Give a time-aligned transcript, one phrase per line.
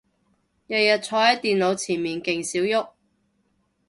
[0.65, 2.73] 日日坐係電腦前面勁少郁